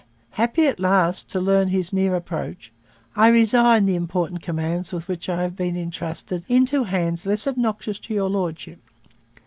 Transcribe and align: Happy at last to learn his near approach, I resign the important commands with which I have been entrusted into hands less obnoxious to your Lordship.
Happy 0.31 0.65
at 0.65 0.79
last 0.79 1.29
to 1.29 1.39
learn 1.39 1.67
his 1.67 1.93
near 1.93 2.15
approach, 2.15 2.73
I 3.15 3.27
resign 3.27 3.85
the 3.85 3.93
important 3.93 4.41
commands 4.41 4.91
with 4.91 5.07
which 5.07 5.29
I 5.29 5.43
have 5.43 5.55
been 5.55 5.77
entrusted 5.77 6.43
into 6.49 6.85
hands 6.85 7.27
less 7.27 7.45
obnoxious 7.45 7.99
to 7.99 8.13
your 8.15 8.27
Lordship. 8.31 8.81